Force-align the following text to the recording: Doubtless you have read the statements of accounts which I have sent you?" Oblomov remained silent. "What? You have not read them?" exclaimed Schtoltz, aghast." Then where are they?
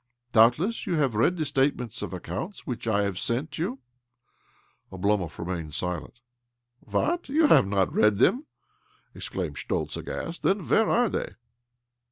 Doubtless 0.31 0.87
you 0.87 0.95
have 0.95 1.13
read 1.13 1.37
the 1.37 1.45
statements 1.45 2.01
of 2.01 2.11
accounts 2.11 2.65
which 2.65 2.87
I 2.87 3.03
have 3.03 3.19
sent 3.19 3.59
you?" 3.59 3.77
Oblomov 4.91 5.37
remained 5.37 5.75
silent. 5.75 6.21
"What? 6.79 7.29
You 7.29 7.45
have 7.45 7.67
not 7.67 7.93
read 7.93 8.17
them?" 8.17 8.47
exclaimed 9.13 9.59
Schtoltz, 9.59 9.95
aghast." 9.97 10.41
Then 10.41 10.67
where 10.67 10.89
are 10.89 11.07
they? 11.07 11.33